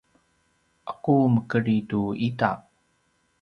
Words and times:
’aku 0.91 1.13
mekedri 1.35 1.77
tu 1.89 2.01
ita? 2.27 2.51